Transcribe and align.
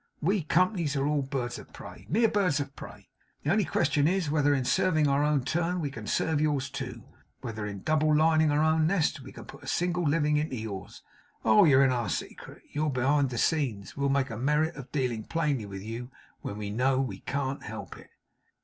We 0.19 0.41
companies 0.41 0.95
are 0.95 1.05
all 1.05 1.21
birds 1.21 1.59
of 1.59 1.71
prey; 1.73 2.07
mere 2.09 2.27
birds 2.27 2.59
of 2.59 2.75
prey. 2.75 3.07
The 3.43 3.51
only 3.51 3.65
question 3.65 4.07
is, 4.07 4.31
whether 4.31 4.51
in 4.55 4.65
serving 4.65 5.07
our 5.07 5.23
own 5.23 5.43
turn, 5.43 5.79
we 5.79 5.91
can 5.91 6.07
serve 6.07 6.41
yours 6.41 6.71
too; 6.71 7.03
whether 7.41 7.67
in 7.67 7.83
double 7.83 8.15
lining 8.15 8.49
our 8.49 8.63
own 8.63 8.87
nest, 8.87 9.19
we 9.21 9.31
can 9.31 9.45
put 9.45 9.61
a 9.61 9.67
single 9.67 10.01
living 10.01 10.37
into 10.37 10.55
yours. 10.55 11.03
Oh, 11.45 11.65
you're 11.65 11.85
in 11.85 11.91
our 11.91 12.09
secret. 12.09 12.63
You're 12.71 12.89
behind 12.89 13.29
the 13.29 13.37
scenes. 13.37 13.95
We'll 13.95 14.09
make 14.09 14.31
a 14.31 14.37
merit 14.37 14.75
of 14.75 14.91
dealing 14.91 15.23
plainly 15.25 15.67
with 15.67 15.83
you, 15.83 16.09
when 16.41 16.57
we 16.57 16.71
know 16.71 16.99
we 16.99 17.19
can't 17.19 17.61
help 17.61 17.95
it. 17.95 18.09